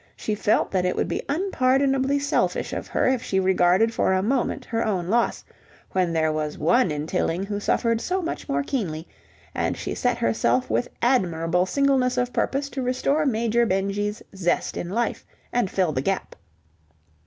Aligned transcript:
She 0.15 0.33
felt 0.33 0.71
that 0.71 0.83
it 0.83 0.95
would 0.95 1.07
be 1.07 1.21
unpardonably 1.29 2.17
selfish 2.17 2.73
of 2.73 2.87
her 2.87 3.07
if 3.07 3.21
she 3.21 3.39
regarded 3.39 3.93
for 3.93 4.13
a 4.13 4.23
moment 4.23 4.65
her 4.65 4.83
own 4.83 5.09
loss, 5.09 5.45
when 5.91 6.11
there 6.11 6.31
was 6.33 6.57
one 6.57 6.89
in 6.89 7.05
Tilling 7.05 7.43
who 7.43 7.59
suffered 7.59 8.01
so 8.01 8.19
much 8.19 8.49
more 8.49 8.63
keenly, 8.63 9.07
and 9.53 9.77
she 9.77 9.93
set 9.93 10.17
herself 10.17 10.71
with 10.71 10.89
admirable 11.03 11.67
singleness 11.67 12.17
of 12.17 12.33
purpose 12.33 12.67
to 12.69 12.81
restore 12.81 13.27
Major 13.27 13.63
Benjy's 13.67 14.23
zest 14.35 14.75
in 14.75 14.89
life, 14.89 15.23
and 15.53 15.69
fill 15.69 15.91
the 15.91 16.01
gap. 16.01 16.35